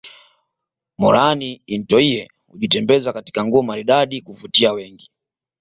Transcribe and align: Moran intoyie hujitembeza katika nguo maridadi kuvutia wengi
Moran 0.97 1.41
intoyie 1.67 2.29
hujitembeza 2.47 3.13
katika 3.13 3.45
nguo 3.45 3.63
maridadi 3.63 4.21
kuvutia 4.21 4.73
wengi 4.73 5.11